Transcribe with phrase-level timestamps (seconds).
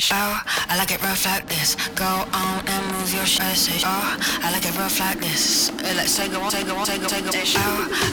[0.00, 1.76] Oh, I like it rough like this.
[1.92, 3.84] Go on and move your shit.
[3.84, 5.70] Oh, I like it rough like this.
[5.76, 7.60] Let's say go on, say go on, say go, say go.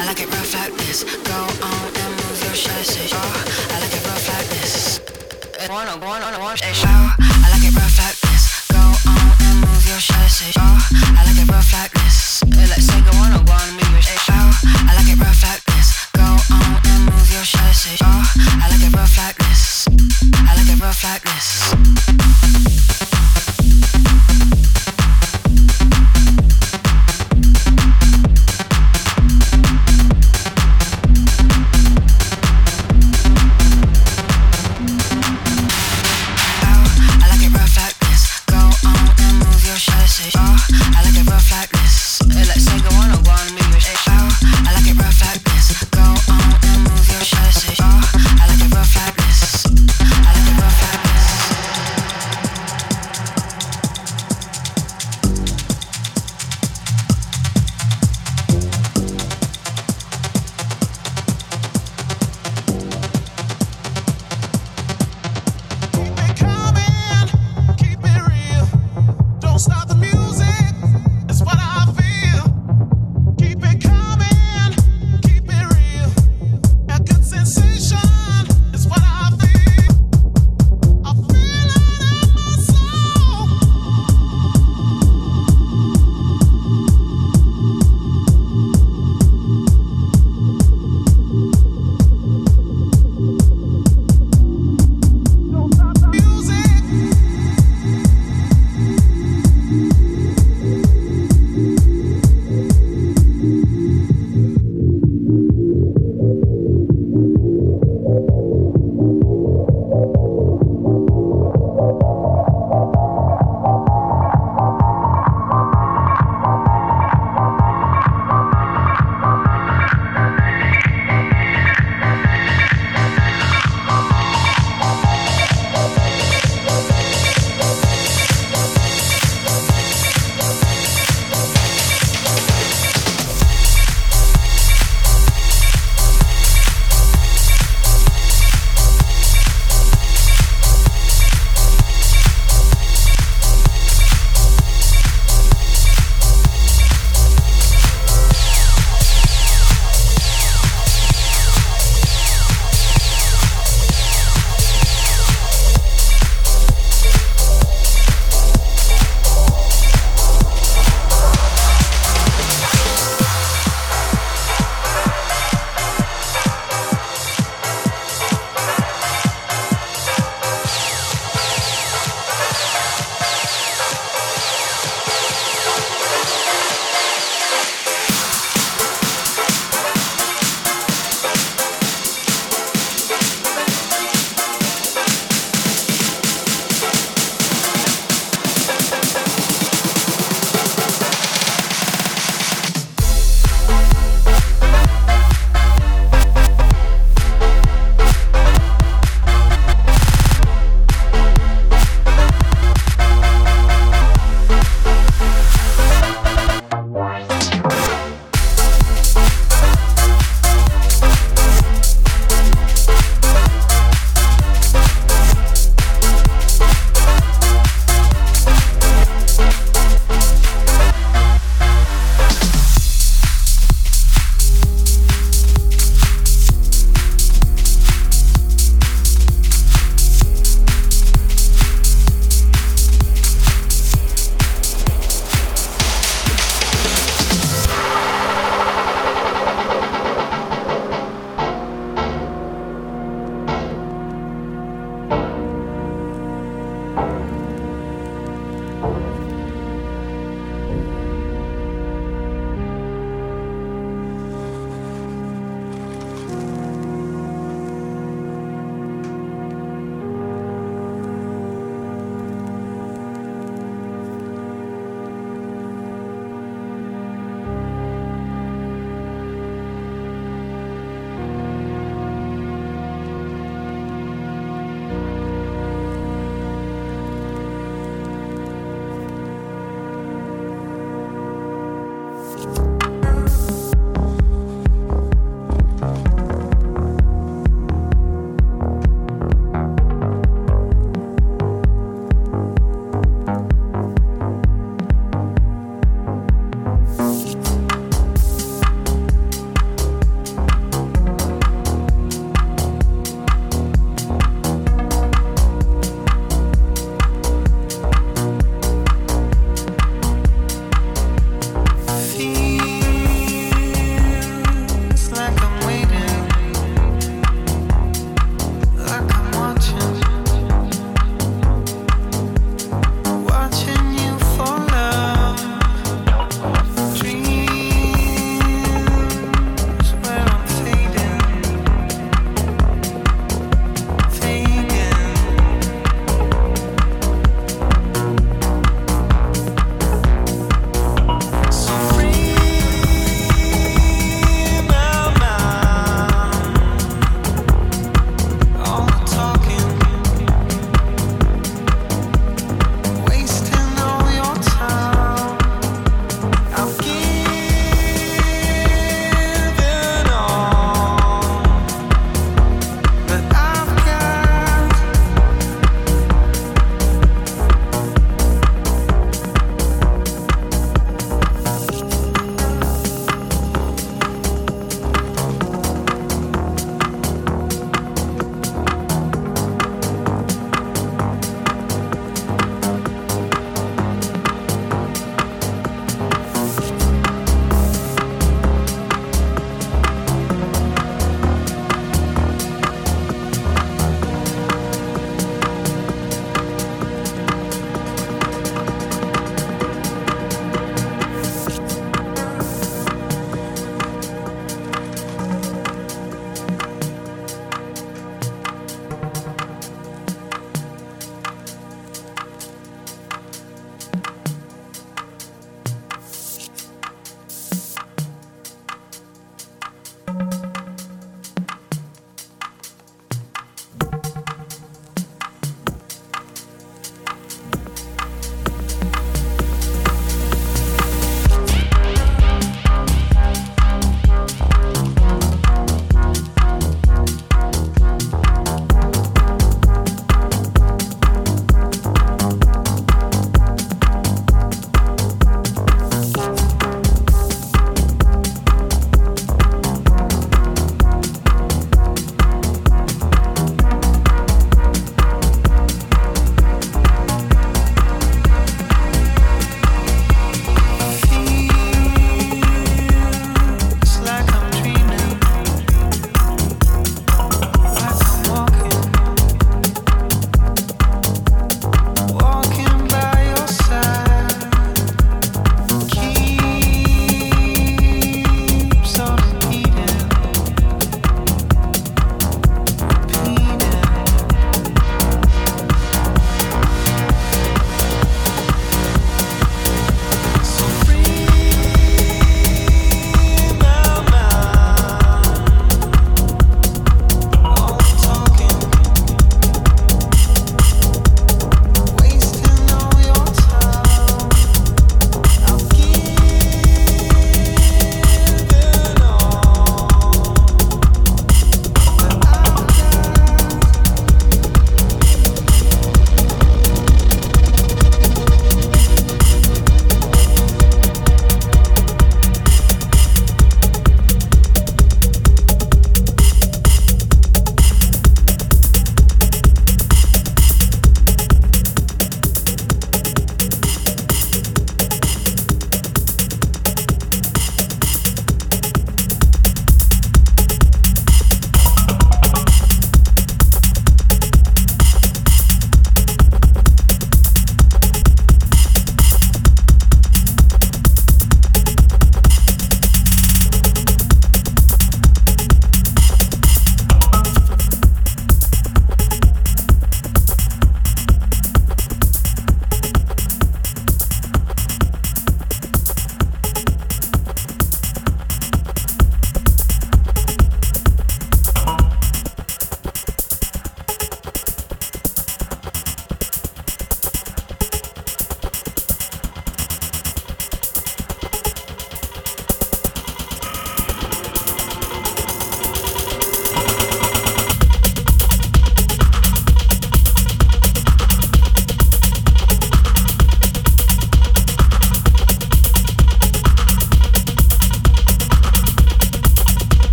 [0.00, 1.04] I like it rough like this.
[1.04, 3.12] Go on and move your shit.
[3.12, 3.20] Oh,
[3.68, 4.98] I like it rough like this.
[5.68, 6.40] Go on, go on, go on, go.
[6.40, 6.56] Oh,
[7.20, 8.64] I like it rough like this.
[8.72, 10.56] Go on and move your shit.
[10.56, 12.40] Oh, I like it rough like this.
[12.48, 14.24] Let's say go on, go on move your shit.
[14.32, 14.56] Oh,
[14.88, 16.08] I like it rough like this.
[16.16, 18.00] Go on and move your shit.
[18.00, 18.24] Oh,
[18.56, 19.84] I like it rough like this.
[20.48, 21.53] I like it rough like this.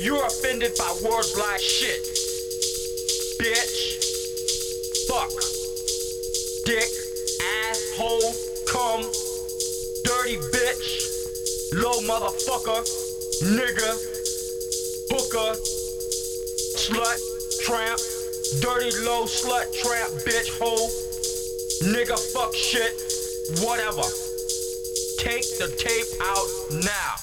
[0.00, 2.02] You're offended by words like shit,
[3.38, 4.02] bitch,
[5.06, 5.30] fuck,
[6.64, 6.90] dick,
[7.70, 8.34] asshole,
[8.66, 9.02] cum,
[10.02, 12.82] dirty bitch, low motherfucker,
[13.54, 13.92] nigga,
[15.10, 15.54] hooker,
[16.74, 17.18] slut,
[17.62, 18.00] tramp,
[18.60, 20.88] dirty low slut, tramp, bitch, hoe,
[21.92, 22.94] nigga, fuck shit,
[23.64, 24.02] whatever.
[25.18, 26.48] Take the tape out
[26.82, 27.15] now.